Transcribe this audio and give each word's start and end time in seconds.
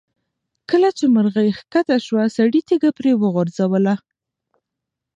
کله 0.69 0.89
چې 0.97 1.05
مرغۍ 1.15 1.49
ښکته 1.59 1.95
شوه، 2.05 2.23
سړي 2.37 2.59
تیږه 2.67 2.91
پرې 2.97 3.11
وغورځوله. 3.21 3.95